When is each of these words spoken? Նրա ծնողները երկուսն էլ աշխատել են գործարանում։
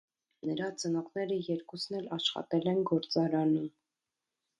Նրա 0.51 0.69
ծնողները 0.83 1.35
երկուսն 1.47 1.97
էլ 1.99 2.07
աշխատել 2.17 2.65
են 2.73 2.81
գործարանում։ 2.93 3.69